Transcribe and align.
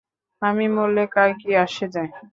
আমি 0.41 0.65
মরলে 0.75 1.03
কার 1.13 1.29
কি 1.39 1.49
আসে 1.63 1.85
যায়? 1.93 2.11